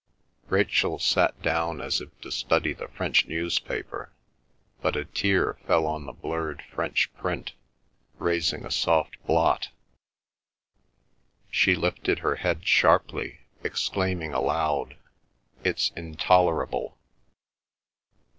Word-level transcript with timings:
Rachel 0.47 0.97
sat 0.97 1.39
down, 1.43 1.79
as 1.79 2.01
if 2.01 2.19
to 2.21 2.31
study 2.31 2.73
the 2.73 2.87
French 2.87 3.27
newspaper, 3.27 4.11
but 4.81 4.95
a 4.95 5.05
tear 5.05 5.59
fell 5.67 5.85
on 5.85 6.07
the 6.07 6.11
blurred 6.11 6.63
French 6.73 7.13
print, 7.17 7.53
raising 8.17 8.65
a 8.65 8.71
soft 8.71 9.23
blot. 9.27 9.69
She 11.51 11.75
lifted 11.75 12.17
her 12.25 12.37
head 12.37 12.65
sharply, 12.65 13.41
exclaiming 13.63 14.33
aloud, 14.33 14.97
"It's 15.63 15.91
intolerable!" 15.95 16.97